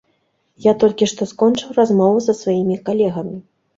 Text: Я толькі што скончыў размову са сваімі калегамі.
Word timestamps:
Я 0.65 0.71
толькі 0.83 1.09
што 1.11 1.27
скончыў 1.31 1.77
размову 1.81 2.17
са 2.29 2.33
сваімі 2.41 2.81
калегамі. 2.89 3.37